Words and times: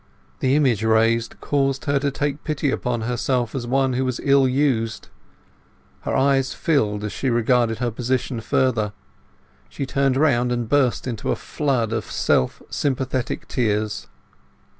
The 0.39 0.55
image 0.55 0.83
raised 0.83 1.39
caused 1.41 1.85
her 1.85 1.99
to 1.99 2.09
take 2.09 2.43
pity 2.43 2.71
upon 2.71 3.01
herself 3.01 3.53
as 3.53 3.67
one 3.67 3.93
who 3.93 4.03
was 4.03 4.19
ill 4.23 4.47
used. 4.47 5.09
Her 5.99 6.15
eyes 6.15 6.55
filled 6.55 7.03
as 7.03 7.11
she 7.11 7.29
regarded 7.29 7.77
her 7.77 7.91
position 7.91 8.39
further; 8.41 8.93
she 9.69 9.85
turned 9.85 10.17
round 10.17 10.51
and 10.51 10.67
burst 10.67 11.05
into 11.05 11.29
a 11.31 11.35
flood 11.35 11.93
of 11.93 12.05
self 12.05 12.63
sympathetic 12.71 13.47
tears. 13.47 14.07